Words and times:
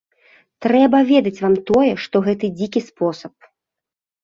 Трэба 0.65 1.01
ведаць 1.11 1.43
вам 1.43 1.59
тое, 1.71 1.91
што 2.07 2.15
гэта 2.31 2.51
дзікі 2.57 2.85
спосаб. 2.89 3.33